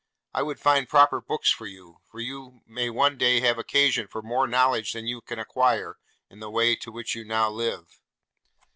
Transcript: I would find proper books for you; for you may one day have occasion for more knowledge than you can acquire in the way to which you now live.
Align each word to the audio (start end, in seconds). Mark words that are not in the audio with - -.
I 0.33 0.41
would 0.41 0.59
find 0.59 0.89
proper 0.89 1.21
books 1.21 1.51
for 1.51 1.67
you; 1.67 1.97
for 2.09 2.19
you 2.19 2.61
may 2.65 2.89
one 2.89 3.19
day 3.19 3.39
have 3.41 3.59
occasion 3.59 4.07
for 4.07 4.23
more 4.23 4.47
knowledge 4.47 4.93
than 4.93 5.05
you 5.05 5.21
can 5.21 5.37
acquire 5.37 5.99
in 6.27 6.39
the 6.39 6.49
way 6.49 6.75
to 6.77 6.91
which 6.91 7.13
you 7.13 7.23
now 7.23 7.51
live. 7.51 7.99